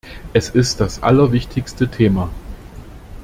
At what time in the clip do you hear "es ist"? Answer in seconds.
0.33-0.79